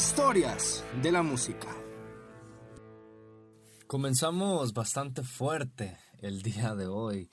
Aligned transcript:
Historias 0.00 0.82
de 1.02 1.12
la 1.12 1.22
música. 1.22 1.68
Comenzamos 3.86 4.72
bastante 4.72 5.22
fuerte 5.22 5.98
el 6.20 6.40
día 6.40 6.74
de 6.74 6.86
hoy, 6.86 7.28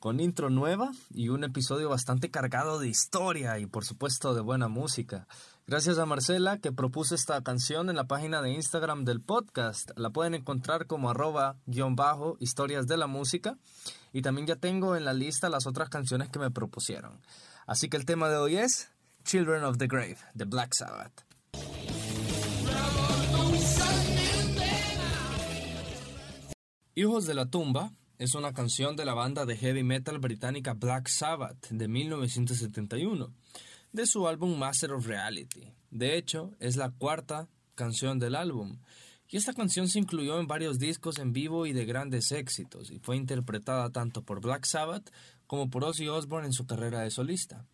con 0.00 0.20
intro 0.20 0.50
nueva 0.50 0.90
y 1.14 1.30
un 1.30 1.44
episodio 1.44 1.88
bastante 1.88 2.30
cargado 2.30 2.78
de 2.78 2.88
historia 2.88 3.58
y 3.58 3.64
por 3.64 3.86
supuesto 3.86 4.34
de 4.34 4.42
buena 4.42 4.68
música. 4.68 5.28
Gracias 5.66 5.96
a 5.96 6.04
Marcela 6.04 6.58
que 6.58 6.72
propuso 6.72 7.14
esta 7.14 7.42
canción 7.42 7.88
en 7.88 7.96
la 7.96 8.04
página 8.04 8.42
de 8.42 8.50
Instagram 8.50 9.06
del 9.06 9.22
podcast. 9.22 9.90
La 9.96 10.10
pueden 10.10 10.34
encontrar 10.34 10.86
como 10.86 11.08
arroba 11.08 11.56
guion 11.64 11.96
bajo 11.96 12.36
historias 12.38 12.86
de 12.86 12.98
la 12.98 13.06
música 13.06 13.56
y 14.12 14.20
también 14.20 14.46
ya 14.46 14.56
tengo 14.56 14.94
en 14.94 15.06
la 15.06 15.14
lista 15.14 15.48
las 15.48 15.66
otras 15.66 15.88
canciones 15.88 16.28
que 16.28 16.38
me 16.38 16.50
propusieron. 16.50 17.18
Así 17.66 17.88
que 17.88 17.96
el 17.96 18.04
tema 18.04 18.28
de 18.28 18.36
hoy 18.36 18.58
es 18.58 18.90
Children 19.24 19.64
of 19.64 19.78
the 19.78 19.86
Grave 19.86 20.18
de 20.34 20.44
Black 20.44 20.74
Sabbath. 20.74 21.29
Hijos 27.00 27.24
de 27.24 27.32
la 27.32 27.46
tumba 27.46 27.94
es 28.18 28.34
una 28.34 28.52
canción 28.52 28.94
de 28.94 29.06
la 29.06 29.14
banda 29.14 29.46
de 29.46 29.56
heavy 29.56 29.82
metal 29.82 30.18
británica 30.18 30.74
Black 30.74 31.08
Sabbath 31.08 31.70
de 31.70 31.88
1971, 31.88 33.32
de 33.90 34.06
su 34.06 34.28
álbum 34.28 34.58
Master 34.58 34.92
of 34.92 35.06
Reality. 35.06 35.72
De 35.90 36.18
hecho, 36.18 36.52
es 36.60 36.76
la 36.76 36.90
cuarta 36.90 37.48
canción 37.74 38.18
del 38.18 38.34
álbum, 38.34 38.80
y 39.30 39.38
esta 39.38 39.54
canción 39.54 39.88
se 39.88 39.98
incluyó 39.98 40.38
en 40.40 40.46
varios 40.46 40.78
discos 40.78 41.18
en 41.18 41.32
vivo 41.32 41.64
y 41.64 41.72
de 41.72 41.86
grandes 41.86 42.32
éxitos, 42.32 42.90
y 42.90 42.98
fue 42.98 43.16
interpretada 43.16 43.88
tanto 43.88 44.22
por 44.22 44.42
Black 44.42 44.66
Sabbath 44.66 45.10
como 45.46 45.70
por 45.70 45.84
Ozzy 45.84 46.06
Osbourne 46.06 46.48
en 46.48 46.52
su 46.52 46.66
carrera 46.66 47.00
de 47.00 47.10
solista. 47.10 47.64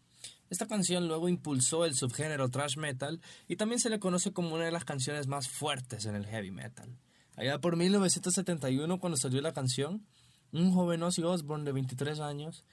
Esta 0.51 0.69
canción 0.69 1.09
luego 1.09 1.29
impulsó 1.29 1.85
el 1.85 1.97
subgénero 1.97 2.49
thrash 2.49 2.77
metal 2.77 3.21
y 3.49 3.57
también 3.57 3.81
se 3.81 3.91
le 3.91 3.99
conoce 3.99 4.33
como 4.33 4.55
una 4.55 4.67
de 4.67 4.71
las 4.71 4.85
canciones 4.85 5.27
más 5.27 5.49
fuertes 5.49 6.07
en 6.07 6.15
el 6.15 6.27
heavy 6.27 6.53
metal. 6.53 6.97
Allá 7.37 7.61
por 7.61 7.77
1971, 7.77 8.99
cuando 8.99 9.19
salió 9.19 9.41
la 9.43 9.53
canción, 9.53 10.07
un 10.53 10.73
joven 10.73 11.03
Ozzy 11.03 11.23
Osbourne 11.23 11.65
de 11.65 11.73
23 11.73 12.21
años, 12.21 12.65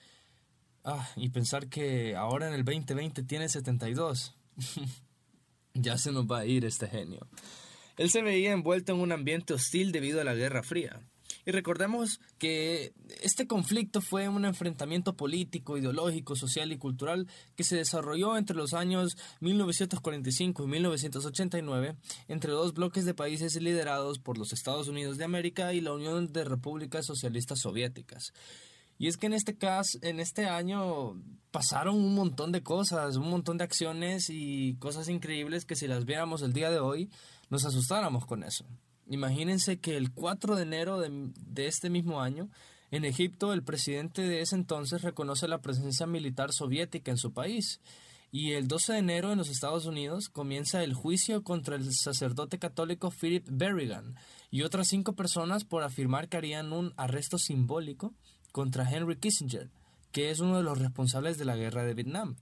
ah, 0.85 1.07
y 1.17 1.29
pensar 1.29 1.67
que 1.67 2.15
ahora 2.15 2.47
en 2.47 2.53
el 2.53 2.63
2020 2.63 3.23
tiene 3.23 3.49
72, 3.49 4.35
ya 5.73 5.97
se 5.97 6.11
nos 6.13 6.25
va 6.25 6.39
a 6.39 6.45
ir 6.45 6.63
este 6.65 6.87
genio. 6.87 7.27
Él 7.97 8.09
se 8.09 8.21
veía 8.23 8.53
envuelto 8.53 8.93
en 8.93 8.99
un 8.99 9.11
ambiente 9.11 9.53
hostil 9.53 9.91
debido 9.91 10.21
a 10.21 10.23
la 10.23 10.33
Guerra 10.33 10.63
Fría. 10.63 11.01
Y 11.45 11.51
recordemos 11.51 12.21
que 12.37 12.93
este 13.21 13.47
conflicto 13.47 14.01
fue 14.01 14.29
un 14.29 14.45
enfrentamiento 14.45 15.15
político, 15.15 15.77
ideológico, 15.77 16.35
social 16.35 16.71
y 16.71 16.77
cultural 16.77 17.27
que 17.55 17.63
se 17.63 17.75
desarrolló 17.75 18.37
entre 18.37 18.55
los 18.55 18.73
años 18.73 19.17
1945 19.41 20.63
y 20.63 20.67
1989 20.67 21.95
entre 22.27 22.51
dos 22.51 22.73
bloques 22.73 23.05
de 23.05 23.13
países 23.13 23.55
liderados 23.61 24.19
por 24.19 24.37
los 24.37 24.53
Estados 24.53 24.87
Unidos 24.87 25.17
de 25.17 25.25
América 25.25 25.73
y 25.73 25.81
la 25.81 25.93
Unión 25.93 26.31
de 26.31 26.45
Repúblicas 26.45 27.05
Socialistas 27.05 27.59
Soviéticas. 27.59 28.33
Y 28.97 29.07
es 29.07 29.17
que 29.17 29.25
en 29.25 29.33
este 29.33 29.57
caso, 29.57 29.97
en 30.01 30.19
este 30.19 30.45
año 30.45 31.21
pasaron 31.51 31.95
un 31.95 32.15
montón 32.15 32.51
de 32.51 32.63
cosas, 32.63 33.17
un 33.17 33.29
montón 33.29 33.57
de 33.57 33.63
acciones 33.63 34.29
y 34.29 34.75
cosas 34.75 35.09
increíbles 35.09 35.65
que 35.65 35.75
si 35.75 35.87
las 35.87 36.05
viéramos 36.05 36.41
el 36.41 36.53
día 36.53 36.69
de 36.69 36.79
hoy 36.79 37.09
nos 37.49 37.65
asustáramos 37.65 38.25
con 38.25 38.43
eso. 38.43 38.65
Imagínense 39.07 39.79
que 39.79 39.97
el 39.97 40.11
4 40.11 40.55
de 40.55 40.63
enero 40.63 40.99
de, 40.99 41.67
este 41.67 41.89
mismo 41.89 42.21
año, 42.21 42.49
en 42.91 43.05
Egipto, 43.05 43.53
el 43.53 43.63
presidente 43.63 44.21
de 44.21 44.41
ese 44.41 44.55
entonces 44.55 45.01
reconoce 45.01 45.47
la 45.47 45.61
presencia 45.61 46.05
militar 46.07 46.53
soviética 46.53 47.11
en 47.11 47.17
su 47.17 47.33
país. 47.33 47.81
Y 48.31 48.53
el 48.53 48.67
12 48.67 48.93
de 48.93 48.99
enero 48.99 49.31
en 49.31 49.37
los 49.37 49.49
Estados 49.49 49.85
Unidos 49.85 50.29
comienza 50.29 50.83
el 50.83 50.93
juicio 50.93 51.43
contra 51.43 51.75
el 51.75 51.93
sacerdote 51.93 52.57
católico 52.57 53.11
Philip 53.11 53.45
Berrigan 53.47 54.15
y 54.49 54.63
otras 54.63 54.87
cinco 54.87 55.13
personas 55.13 55.65
por 55.65 55.83
afirmar 55.83 56.29
que 56.29 56.37
harían 56.37 56.73
un 56.73 56.93
arresto 56.97 57.37
simbólico 57.37 58.13
contra 58.51 58.89
Henry 58.89 59.17
Kissinger, 59.17 59.69
que 60.11 60.31
es 60.31 60.39
uno 60.39 60.57
de 60.57 60.63
los 60.63 60.79
responsables 60.79 61.37
de 61.37 61.45
la 61.45 61.55
guerra 61.55 61.83
de 61.83 61.93
Vietnam. 61.93 62.35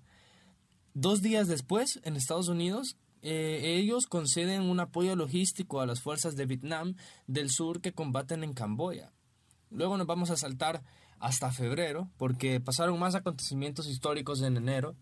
Dos 0.94 1.22
días 1.22 1.48
después, 1.48 2.02
en 2.04 2.18
Estados 2.18 2.50
Unidos, 2.50 2.98
eh, 3.22 3.78
ellos 3.78 4.08
conceden 4.08 4.64
un 4.64 4.80
apoyo 4.80 5.16
logístico 5.16 5.82
a 5.82 5.86
las 5.86 6.02
fuerzas 6.02 6.36
de 6.36 6.46
Vietnam 6.46 6.96
del 7.28 7.50
sur 7.50 7.82
que 7.82 7.94
combaten 7.94 8.44
en 8.44 8.54
Camboya. 8.54 9.12
Luego 9.70 9.98
nos 9.98 10.08
vamos 10.08 10.32
a 10.32 10.38
saltar 10.38 10.84
hasta 11.20 11.52
febrero, 11.52 12.10
porque 12.18 12.60
pasaron 12.60 13.00
más 13.00 13.14
acontecimientos 13.14 13.88
históricos 13.88 14.42
en 14.42 14.58
enero, 14.58 14.96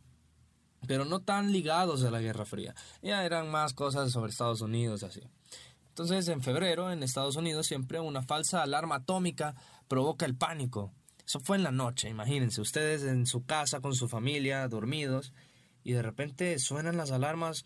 pero 0.85 1.05
no 1.05 1.21
tan 1.21 1.51
ligados 1.51 2.03
a 2.03 2.11
la 2.11 2.19
Guerra 2.19 2.45
Fría. 2.45 2.75
Ya 3.01 3.25
eran 3.25 3.49
más 3.49 3.73
cosas 3.73 4.11
sobre 4.11 4.31
Estados 4.31 4.61
Unidos, 4.61 5.03
así. 5.03 5.21
Entonces, 5.87 6.27
en 6.27 6.41
febrero, 6.41 6.91
en 6.91 7.03
Estados 7.03 7.35
Unidos, 7.37 7.67
siempre 7.67 7.99
una 7.99 8.21
falsa 8.21 8.63
alarma 8.63 8.95
atómica 8.95 9.55
provoca 9.87 10.25
el 10.25 10.35
pánico. 10.35 10.93
Eso 11.25 11.39
fue 11.39 11.57
en 11.57 11.63
la 11.63 11.71
noche, 11.71 12.09
imagínense, 12.09 12.59
ustedes 12.59 13.03
en 13.03 13.25
su 13.25 13.45
casa 13.45 13.81
con 13.81 13.95
su 13.95 14.07
familia, 14.07 14.67
dormidos, 14.67 15.33
y 15.83 15.93
de 15.93 16.01
repente 16.01 16.57
suenan 16.59 16.97
las 16.97 17.11
alarmas 17.11 17.65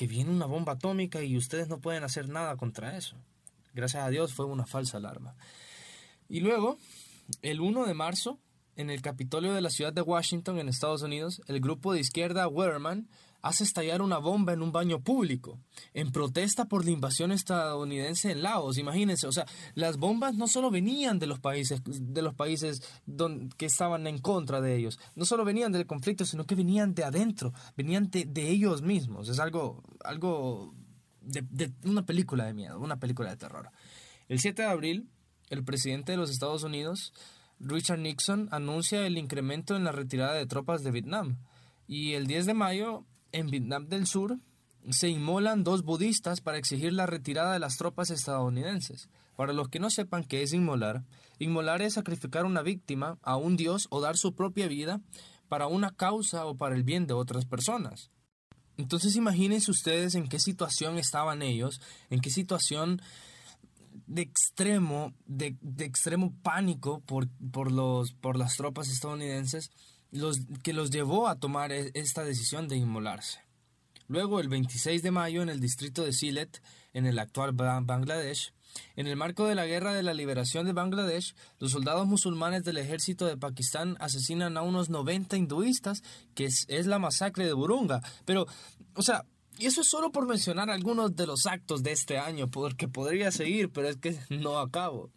que 0.00 0.06
viene 0.06 0.30
una 0.30 0.46
bomba 0.46 0.72
atómica 0.72 1.22
y 1.22 1.36
ustedes 1.36 1.68
no 1.68 1.78
pueden 1.78 2.04
hacer 2.04 2.30
nada 2.30 2.56
contra 2.56 2.96
eso. 2.96 3.16
Gracias 3.74 4.02
a 4.02 4.08
Dios 4.08 4.32
fue 4.32 4.46
una 4.46 4.64
falsa 4.64 4.96
alarma. 4.96 5.36
Y 6.26 6.40
luego, 6.40 6.78
el 7.42 7.60
1 7.60 7.84
de 7.84 7.92
marzo, 7.92 8.38
en 8.76 8.88
el 8.88 9.02
Capitolio 9.02 9.52
de 9.52 9.60
la 9.60 9.68
ciudad 9.68 9.92
de 9.92 10.00
Washington, 10.00 10.58
en 10.58 10.70
Estados 10.70 11.02
Unidos, 11.02 11.42
el 11.48 11.60
grupo 11.60 11.92
de 11.92 12.00
izquierda 12.00 12.48
Weatherman 12.48 13.10
hace 13.42 13.64
estallar 13.64 14.02
una 14.02 14.18
bomba 14.18 14.52
en 14.52 14.62
un 14.62 14.72
baño 14.72 15.00
público, 15.00 15.58
en 15.94 16.12
protesta 16.12 16.66
por 16.66 16.84
la 16.84 16.90
invasión 16.90 17.32
estadounidense 17.32 18.32
en 18.32 18.42
Laos. 18.42 18.78
Imagínense, 18.78 19.26
o 19.26 19.32
sea, 19.32 19.46
las 19.74 19.96
bombas 19.96 20.34
no 20.34 20.46
solo 20.48 20.70
venían 20.70 21.18
de 21.18 21.26
los 21.26 21.40
países, 21.40 21.80
de 21.84 22.22
los 22.22 22.34
países 22.34 22.82
que 23.56 23.66
estaban 23.66 24.06
en 24.06 24.18
contra 24.18 24.60
de 24.60 24.76
ellos, 24.76 24.98
no 25.14 25.24
solo 25.24 25.44
venían 25.44 25.72
del 25.72 25.86
conflicto, 25.86 26.24
sino 26.24 26.44
que 26.44 26.54
venían 26.54 26.94
de 26.94 27.04
adentro, 27.04 27.52
venían 27.76 28.10
de, 28.10 28.24
de 28.24 28.48
ellos 28.48 28.82
mismos. 28.82 29.28
Es 29.28 29.38
algo, 29.38 29.82
algo 30.04 30.74
de 31.20 31.72
una 31.84 32.04
película 32.04 32.44
de 32.44 32.54
miedo, 32.54 32.78
una 32.78 32.98
película 32.98 33.30
de 33.30 33.36
terror. 33.36 33.70
El 34.28 34.38
7 34.38 34.62
de 34.62 34.68
abril, 34.68 35.10
el 35.48 35.64
presidente 35.64 36.12
de 36.12 36.18
los 36.18 36.30
Estados 36.30 36.62
Unidos, 36.62 37.12
Richard 37.58 37.98
Nixon, 37.98 38.48
anuncia 38.52 39.06
el 39.06 39.18
incremento 39.18 39.76
en 39.76 39.84
la 39.84 39.92
retirada 39.92 40.34
de 40.34 40.46
tropas 40.46 40.82
de 40.82 40.90
Vietnam. 40.90 41.38
Y 41.86 42.12
el 42.14 42.26
10 42.26 42.46
de 42.46 42.54
mayo, 42.54 43.04
en 43.32 43.50
Vietnam 43.50 43.88
del 43.88 44.06
Sur 44.06 44.38
se 44.88 45.08
inmolan 45.08 45.62
dos 45.62 45.82
budistas 45.82 46.40
para 46.40 46.58
exigir 46.58 46.92
la 46.92 47.06
retirada 47.06 47.52
de 47.52 47.58
las 47.58 47.76
tropas 47.76 48.10
estadounidenses. 48.10 49.08
Para 49.36 49.52
los 49.52 49.68
que 49.68 49.78
no 49.78 49.90
sepan 49.90 50.24
qué 50.24 50.42
es 50.42 50.52
inmolar, 50.52 51.04
inmolar 51.38 51.82
es 51.82 51.94
sacrificar 51.94 52.44
una 52.44 52.62
víctima 52.62 53.18
a 53.22 53.36
un 53.36 53.56
dios 53.56 53.86
o 53.90 54.00
dar 54.00 54.16
su 54.16 54.34
propia 54.34 54.68
vida 54.68 55.00
para 55.48 55.66
una 55.66 55.90
causa 55.90 56.46
o 56.46 56.56
para 56.56 56.76
el 56.76 56.84
bien 56.84 57.06
de 57.06 57.14
otras 57.14 57.44
personas. 57.44 58.10
Entonces 58.76 59.16
imagínense 59.16 59.70
ustedes 59.70 60.14
en 60.14 60.28
qué 60.28 60.38
situación 60.38 60.98
estaban 60.98 61.42
ellos, 61.42 61.80
en 62.08 62.20
qué 62.20 62.30
situación 62.30 63.02
de 64.06 64.22
extremo, 64.22 65.12
de, 65.26 65.56
extremo 65.78 66.34
pánico 66.42 67.00
por, 67.00 67.28
por, 67.52 67.70
los, 67.70 68.12
por 68.12 68.36
las 68.38 68.56
tropas 68.56 68.88
estadounidenses 68.88 69.70
los, 70.10 70.40
que 70.62 70.72
los 70.72 70.90
llevó 70.90 71.28
a 71.28 71.38
tomar 71.38 71.72
e, 71.72 71.90
esta 71.94 72.24
decisión 72.24 72.68
de 72.68 72.76
inmolarse. 72.76 73.40
Luego, 74.08 74.40
el 74.40 74.48
26 74.48 75.02
de 75.02 75.10
mayo, 75.10 75.42
en 75.42 75.48
el 75.48 75.60
distrito 75.60 76.02
de 76.04 76.12
Silet, 76.12 76.60
en 76.92 77.06
el 77.06 77.18
actual 77.18 77.52
Bangladesh, 77.52 78.52
en 78.96 79.06
el 79.06 79.16
marco 79.16 79.46
de 79.46 79.54
la 79.54 79.66
Guerra 79.66 79.94
de 79.94 80.02
la 80.02 80.14
Liberación 80.14 80.66
de 80.66 80.72
Bangladesh, 80.72 81.34
los 81.58 81.72
soldados 81.72 82.06
musulmanes 82.06 82.64
del 82.64 82.78
ejército 82.78 83.26
de 83.26 83.36
Pakistán 83.36 83.96
asesinan 84.00 84.56
a 84.56 84.62
unos 84.62 84.90
90 84.90 85.36
hinduistas, 85.36 86.02
que 86.34 86.46
es, 86.46 86.64
es 86.68 86.86
la 86.86 86.98
masacre 86.98 87.46
de 87.46 87.52
Burunga. 87.52 88.00
Pero, 88.24 88.46
o 88.94 89.02
sea, 89.02 89.24
y 89.58 89.66
eso 89.66 89.82
es 89.82 89.88
solo 89.88 90.10
por 90.10 90.26
mencionar 90.26 90.70
algunos 90.70 91.14
de 91.14 91.26
los 91.26 91.46
actos 91.46 91.82
de 91.82 91.92
este 91.92 92.18
año, 92.18 92.48
porque 92.48 92.88
podría 92.88 93.30
seguir, 93.30 93.70
pero 93.70 93.88
es 93.88 93.96
que 93.96 94.18
no 94.30 94.58
acabo. 94.58 95.10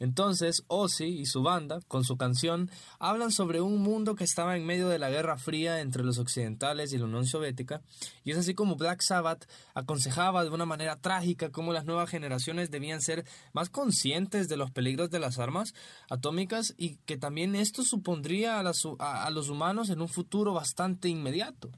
Entonces, 0.00 0.62
Ozzy 0.68 1.06
y 1.06 1.26
su 1.26 1.42
banda, 1.42 1.80
con 1.88 2.04
su 2.04 2.16
canción, 2.16 2.70
hablan 2.98 3.32
sobre 3.32 3.60
un 3.60 3.82
mundo 3.82 4.14
que 4.14 4.24
estaba 4.24 4.56
en 4.56 4.64
medio 4.64 4.88
de 4.88 4.98
la 4.98 5.10
Guerra 5.10 5.38
Fría 5.38 5.80
entre 5.80 6.04
los 6.04 6.18
occidentales 6.18 6.92
y 6.92 6.98
la 6.98 7.06
Unión 7.06 7.26
Soviética, 7.26 7.82
y 8.24 8.30
es 8.30 8.38
así 8.38 8.54
como 8.54 8.76
Black 8.76 9.00
Sabbath 9.02 9.48
aconsejaba 9.74 10.44
de 10.44 10.50
una 10.50 10.66
manera 10.66 10.96
trágica 11.00 11.50
cómo 11.50 11.72
las 11.72 11.84
nuevas 11.84 12.08
generaciones 12.10 12.70
debían 12.70 13.02
ser 13.02 13.24
más 13.52 13.70
conscientes 13.70 14.48
de 14.48 14.56
los 14.56 14.70
peligros 14.70 15.10
de 15.10 15.18
las 15.18 15.38
armas 15.38 15.74
atómicas 16.08 16.74
y 16.76 16.96
que 17.04 17.16
también 17.16 17.56
esto 17.56 17.82
supondría 17.82 18.60
a, 18.60 19.24
a 19.24 19.30
los 19.30 19.48
humanos 19.48 19.90
en 19.90 20.00
un 20.00 20.08
futuro 20.08 20.52
bastante 20.52 21.08
inmediato. 21.08 21.70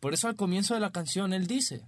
Por 0.00 0.14
eso 0.14 0.26
al 0.26 0.36
comienzo 0.36 0.74
de 0.74 0.80
la 0.80 0.90
canción 0.90 1.32
él 1.32 1.46
dice, 1.46 1.86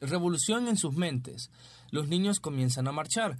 revolución 0.00 0.68
en 0.68 0.76
sus 0.76 0.94
mentes, 0.94 1.50
los 1.90 2.08
niños 2.08 2.40
comienzan 2.40 2.88
a 2.88 2.92
marchar, 2.92 3.38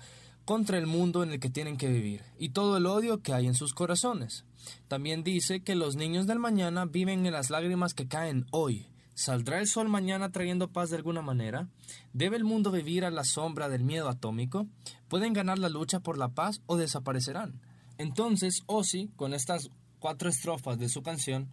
contra 0.48 0.78
el 0.78 0.86
mundo 0.86 1.22
en 1.22 1.30
el 1.30 1.40
que 1.40 1.50
tienen 1.50 1.76
que 1.76 1.88
vivir 1.88 2.22
y 2.38 2.48
todo 2.48 2.78
el 2.78 2.86
odio 2.86 3.20
que 3.20 3.34
hay 3.34 3.46
en 3.46 3.54
sus 3.54 3.74
corazones. 3.74 4.46
También 4.88 5.22
dice 5.22 5.60
que 5.60 5.74
los 5.74 5.94
niños 5.94 6.26
del 6.26 6.38
mañana 6.38 6.86
viven 6.86 7.26
en 7.26 7.34
las 7.34 7.50
lágrimas 7.50 7.92
que 7.92 8.08
caen 8.08 8.46
hoy, 8.50 8.86
¿Saldrá 9.12 9.58
el 9.58 9.66
sol 9.66 9.90
mañana 9.90 10.32
trayendo 10.32 10.72
paz 10.72 10.88
de 10.88 10.96
alguna 10.96 11.20
manera? 11.20 11.68
¿Debe 12.14 12.38
el 12.38 12.44
mundo 12.44 12.70
vivir 12.70 13.04
a 13.04 13.10
la 13.10 13.24
sombra 13.24 13.68
del 13.68 13.84
miedo 13.84 14.08
atómico? 14.08 14.66
¿Pueden 15.08 15.34
ganar 15.34 15.58
la 15.58 15.68
lucha 15.68 16.00
por 16.00 16.16
la 16.16 16.28
paz 16.28 16.62
o 16.64 16.78
desaparecerán? 16.78 17.60
Entonces, 17.98 18.62
Ozzy, 18.64 19.08
con 19.16 19.34
estas 19.34 19.68
cuatro 19.98 20.30
estrofas 20.30 20.78
de 20.78 20.88
su 20.88 21.02
canción, 21.02 21.52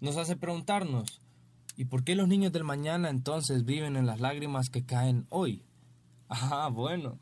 nos 0.00 0.16
hace 0.16 0.34
preguntarnos, 0.34 1.20
¿y 1.76 1.84
por 1.84 2.02
qué 2.02 2.16
los 2.16 2.26
niños 2.26 2.50
del 2.50 2.64
mañana 2.64 3.08
entonces 3.08 3.64
viven 3.64 3.96
en 3.96 4.06
las 4.06 4.18
lágrimas 4.18 4.68
que 4.68 4.84
caen 4.84 5.26
hoy? 5.28 5.62
Ah, 6.34 6.70
bueno, 6.72 7.18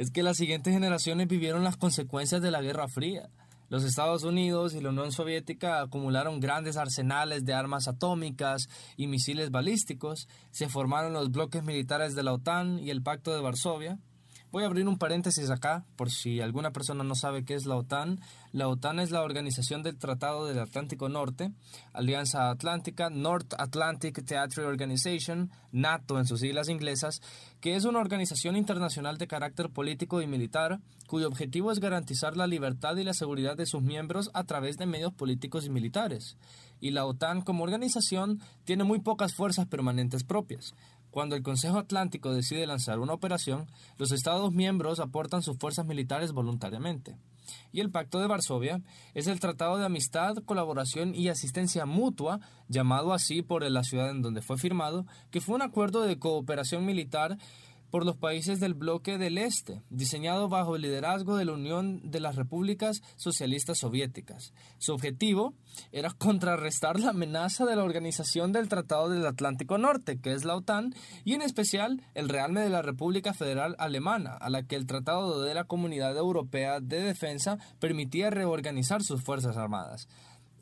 es 0.00 0.10
que 0.10 0.22
las 0.22 0.38
siguientes 0.38 0.72
generaciones 0.72 1.28
vivieron 1.28 1.62
las 1.62 1.76
consecuencias 1.76 2.40
de 2.40 2.50
la 2.50 2.62
Guerra 2.62 2.88
Fría. 2.88 3.28
Los 3.68 3.84
Estados 3.84 4.24
Unidos 4.24 4.72
y 4.72 4.80
la 4.80 4.88
Unión 4.88 5.12
Soviética 5.12 5.82
acumularon 5.82 6.40
grandes 6.40 6.78
arsenales 6.78 7.44
de 7.44 7.52
armas 7.52 7.86
atómicas 7.86 8.70
y 8.96 9.08
misiles 9.08 9.50
balísticos, 9.50 10.26
se 10.52 10.70
formaron 10.70 11.12
los 11.12 11.30
bloques 11.30 11.62
militares 11.64 12.14
de 12.14 12.22
la 12.22 12.32
OTAN 12.32 12.78
y 12.78 12.88
el 12.88 13.02
Pacto 13.02 13.34
de 13.34 13.42
Varsovia, 13.42 13.98
Voy 14.52 14.64
a 14.64 14.66
abrir 14.66 14.88
un 14.88 14.98
paréntesis 14.98 15.48
acá, 15.48 15.84
por 15.94 16.10
si 16.10 16.40
alguna 16.40 16.72
persona 16.72 17.04
no 17.04 17.14
sabe 17.14 17.44
qué 17.44 17.54
es 17.54 17.66
la 17.66 17.76
OTAN. 17.76 18.18
La 18.50 18.66
OTAN 18.66 18.98
es 18.98 19.12
la 19.12 19.22
Organización 19.22 19.84
del 19.84 19.96
Tratado 19.96 20.44
del 20.44 20.58
Atlántico 20.58 21.08
Norte, 21.08 21.52
Alianza 21.92 22.50
Atlántica, 22.50 23.10
North 23.10 23.54
Atlantic 23.58 24.24
Theatre 24.24 24.64
Organization, 24.64 25.52
NATO 25.70 26.18
en 26.18 26.26
sus 26.26 26.40
siglas 26.40 26.68
inglesas, 26.68 27.22
que 27.60 27.76
es 27.76 27.84
una 27.84 28.00
organización 28.00 28.56
internacional 28.56 29.18
de 29.18 29.28
carácter 29.28 29.70
político 29.70 30.20
y 30.20 30.26
militar, 30.26 30.80
cuyo 31.06 31.28
objetivo 31.28 31.70
es 31.70 31.78
garantizar 31.78 32.36
la 32.36 32.48
libertad 32.48 32.96
y 32.96 33.04
la 33.04 33.14
seguridad 33.14 33.56
de 33.56 33.66
sus 33.66 33.82
miembros 33.82 34.30
a 34.34 34.42
través 34.42 34.76
de 34.78 34.86
medios 34.86 35.12
políticos 35.12 35.64
y 35.64 35.70
militares. 35.70 36.36
Y 36.80 36.90
la 36.90 37.04
OTAN 37.04 37.42
como 37.42 37.62
organización 37.62 38.40
tiene 38.64 38.82
muy 38.82 38.98
pocas 38.98 39.32
fuerzas 39.32 39.66
permanentes 39.66 40.24
propias. 40.24 40.74
Cuando 41.10 41.34
el 41.34 41.42
Consejo 41.42 41.78
Atlántico 41.78 42.32
decide 42.32 42.66
lanzar 42.66 43.00
una 43.00 43.14
operación, 43.14 43.66
los 43.98 44.12
Estados 44.12 44.52
miembros 44.52 45.00
aportan 45.00 45.42
sus 45.42 45.58
fuerzas 45.58 45.86
militares 45.86 46.32
voluntariamente. 46.32 47.16
Y 47.72 47.80
el 47.80 47.90
Pacto 47.90 48.20
de 48.20 48.28
Varsovia 48.28 48.80
es 49.14 49.26
el 49.26 49.40
tratado 49.40 49.76
de 49.76 49.86
amistad, 49.86 50.36
colaboración 50.44 51.14
y 51.14 51.28
asistencia 51.28 51.84
mutua, 51.84 52.40
llamado 52.68 53.12
así 53.12 53.42
por 53.42 53.68
la 53.68 53.82
ciudad 53.82 54.10
en 54.10 54.22
donde 54.22 54.42
fue 54.42 54.56
firmado, 54.56 55.06
que 55.30 55.40
fue 55.40 55.56
un 55.56 55.62
acuerdo 55.62 56.02
de 56.02 56.18
cooperación 56.18 56.84
militar 56.84 57.38
por 57.90 58.04
los 58.04 58.16
países 58.16 58.60
del 58.60 58.74
bloque 58.74 59.18
del 59.18 59.38
Este, 59.38 59.82
diseñado 59.90 60.48
bajo 60.48 60.76
el 60.76 60.82
liderazgo 60.82 61.36
de 61.36 61.44
la 61.44 61.52
Unión 61.52 62.10
de 62.10 62.20
las 62.20 62.36
Repúblicas 62.36 63.02
Socialistas 63.16 63.78
Soviéticas. 63.78 64.52
Su 64.78 64.92
objetivo 64.92 65.54
era 65.92 66.10
contrarrestar 66.18 67.00
la 67.00 67.10
amenaza 67.10 67.64
de 67.64 67.76
la 67.76 67.84
Organización 67.84 68.52
del 68.52 68.68
Tratado 68.68 69.08
del 69.08 69.26
Atlántico 69.26 69.78
Norte, 69.78 70.20
que 70.20 70.32
es 70.32 70.44
la 70.44 70.56
OTAN, 70.56 70.94
y 71.24 71.34
en 71.34 71.42
especial 71.42 72.02
el 72.14 72.28
realme 72.28 72.60
de 72.60 72.70
la 72.70 72.82
República 72.82 73.34
Federal 73.34 73.76
Alemana, 73.78 74.34
a 74.34 74.50
la 74.50 74.62
que 74.62 74.76
el 74.76 74.86
Tratado 74.86 75.42
de 75.42 75.54
la 75.54 75.64
Comunidad 75.64 76.16
Europea 76.16 76.80
de 76.80 77.00
Defensa 77.00 77.58
permitía 77.78 78.30
reorganizar 78.30 79.02
sus 79.02 79.22
fuerzas 79.22 79.56
armadas. 79.56 80.08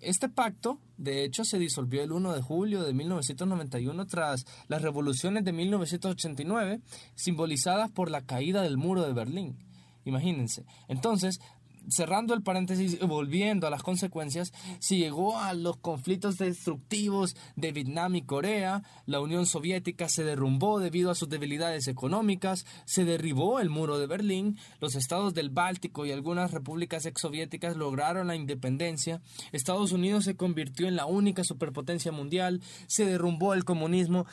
Este 0.00 0.28
pacto, 0.28 0.78
de 0.96 1.24
hecho, 1.24 1.44
se 1.44 1.58
disolvió 1.58 2.02
el 2.02 2.12
1 2.12 2.34
de 2.34 2.42
julio 2.42 2.82
de 2.82 2.94
1991 2.94 4.06
tras 4.06 4.46
las 4.68 4.82
revoluciones 4.82 5.44
de 5.44 5.52
1989, 5.52 6.80
simbolizadas 7.14 7.90
por 7.90 8.10
la 8.10 8.22
caída 8.22 8.62
del 8.62 8.76
muro 8.76 9.02
de 9.02 9.12
Berlín. 9.12 9.58
Imagínense. 10.04 10.64
Entonces, 10.88 11.40
cerrando 11.88 12.34
el 12.34 12.42
paréntesis 12.42 12.98
y 13.00 13.06
volviendo 13.06 13.66
a 13.66 13.70
las 13.70 13.82
consecuencias, 13.82 14.52
se 14.78 14.96
llegó 14.96 15.38
a 15.38 15.54
los 15.54 15.76
conflictos 15.76 16.38
destructivos 16.38 17.36
de 17.56 17.72
Vietnam 17.72 18.16
y 18.16 18.22
Corea, 18.22 18.82
la 19.06 19.20
Unión 19.20 19.46
Soviética 19.46 20.08
se 20.08 20.24
derrumbó 20.24 20.80
debido 20.80 21.10
a 21.10 21.14
sus 21.14 21.28
debilidades 21.28 21.88
económicas, 21.88 22.66
se 22.84 23.04
derribó 23.04 23.60
el 23.60 23.70
muro 23.70 23.98
de 23.98 24.06
Berlín, 24.06 24.58
los 24.80 24.94
estados 24.94 25.34
del 25.34 25.50
Báltico 25.50 26.06
y 26.06 26.12
algunas 26.12 26.50
repúblicas 26.50 27.06
exsoviéticas 27.06 27.76
lograron 27.76 28.26
la 28.26 28.36
independencia, 28.36 29.20
Estados 29.52 29.92
Unidos 29.92 30.24
se 30.24 30.36
convirtió 30.36 30.88
en 30.88 30.96
la 30.96 31.06
única 31.06 31.44
superpotencia 31.44 32.12
mundial, 32.12 32.60
se 32.86 33.04
derrumbó 33.04 33.54
el 33.54 33.64
comunismo 33.64 34.26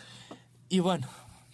y 0.69 0.79
bueno, 0.79 1.07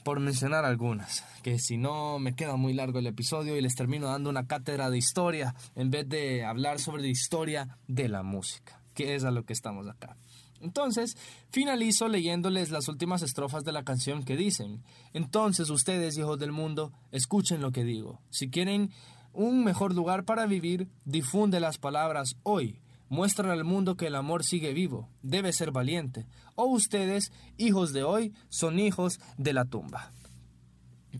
por 0.03 0.19
mencionar 0.19 0.65
algunas, 0.65 1.24
que 1.44 1.59
si 1.59 1.77
no 1.77 2.19
me 2.19 2.36
queda 2.36 2.56
muy 2.56 2.74
largo 2.74 3.00
el 3.00 3.07
episodio 3.07 3.57
y 3.57 3.62
les 3.62 3.75
termino 3.75 4.07
dando 4.07 4.30
una 4.30 4.48
cátedra 4.48 4.89
de 4.89 4.98
historia 4.98 5.56
en 5.75 5.92
vez 5.92 6.07
de 6.07 6.44
hablar 6.44 6.80
sobre 6.80 7.03
la 7.03 7.09
historia 7.09 7.77
de 7.88 8.09
la 8.09 8.24
música, 8.24 8.81
que 8.94 9.15
es 9.15 9.24
a 9.24 9.31
lo 9.31 9.45
que 9.45 9.53
estamos 9.53 9.88
acá. 9.88 10.18
Entonces, 10.62 11.18
finalizo 11.50 12.07
leyéndoles 12.07 12.69
las 12.69 12.88
últimas 12.88 13.21
estrofas 13.24 13.63
de 13.63 13.71
la 13.71 13.83
canción 13.83 14.24
que 14.24 14.38
dicen, 14.38 14.83
entonces 15.13 15.69
ustedes, 15.69 16.18
hijos 16.18 16.39
del 16.39 16.51
mundo, 16.51 16.92
escuchen 17.12 17.62
lo 17.62 17.71
que 17.71 17.83
digo. 17.83 18.21
Si 18.30 18.50
quieren 18.50 18.92
un 19.33 19.63
mejor 19.63 19.94
lugar 19.95 20.24
para 20.24 20.45
vivir, 20.45 20.88
difunde 21.06 21.59
las 21.59 21.77
palabras 21.77 22.36
hoy 22.44 22.80
muestran 23.12 23.52
al 23.52 23.66
mundo 23.66 23.98
que 23.98 24.08
el 24.08 24.16
amor 24.16 24.46
sigue 24.46 24.74
vivo, 24.74 25.10
debe 25.22 25.52
ser 25.52 25.72
valiente. 25.72 26.25
O 26.56 26.68
ustedes, 26.68 27.34
hijos 27.58 27.92
de 27.92 28.04
hoy, 28.04 28.34
son 28.48 28.80
hijos 28.80 29.19
de 29.38 29.52
la 29.52 29.66
tumba. 29.66 30.13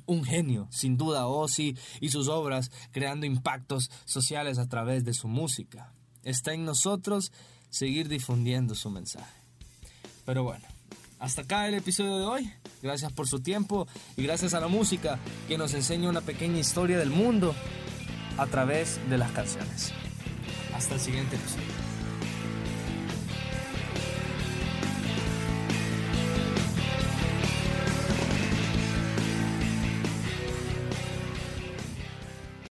Un 0.06 0.24
genio, 0.24 0.70
sin 0.72 0.96
duda 0.96 1.28
Ozzy 1.28 1.78
y 2.00 2.10
sus 2.10 2.30
obras 2.30 2.72
creando 2.92 3.26
impactos 3.26 3.92
sociales 4.06 4.58
a 4.58 4.70
través 4.70 5.04
de 5.04 5.14
su 5.14 5.28
música. 5.28 5.94
Está 6.24 6.54
en 6.54 6.64
nosotros 6.64 7.34
seguir 7.70 8.08
difundiendo 8.08 8.74
su 8.74 8.90
mensaje. 8.90 9.42
Pero 10.26 10.44
bueno, 10.44 10.66
hasta 11.20 11.42
acá 11.42 11.68
el 11.68 11.74
episodio 11.74 12.20
de 12.20 12.26
hoy. 12.26 12.54
Gracias 12.82 13.12
por 13.12 13.28
su 13.28 13.42
tiempo 13.42 13.86
y 14.16 14.24
gracias 14.24 14.54
a 14.54 14.62
la 14.62 14.70
música 14.70 15.20
que 15.50 15.58
nos 15.58 15.74
enseña 15.74 16.10
una 16.10 16.22
pequeña 16.22 16.60
historia 16.60 16.98
del 16.98 17.10
mundo 17.10 17.54
a 18.38 18.48
través 18.48 18.98
de 19.10 19.18
las 19.18 19.32
canciones. 19.34 19.94
Hasta 20.82 20.96
el 20.96 21.02
siguiente 21.02 21.36
episodio. 21.36 21.91